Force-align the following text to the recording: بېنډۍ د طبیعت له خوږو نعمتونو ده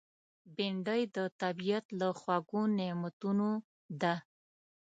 بېنډۍ 0.55 1.01
د 1.15 1.17
طبیعت 1.41 1.85
له 1.99 2.07
خوږو 2.19 2.61
نعمتونو 2.77 3.49
ده 4.01 4.15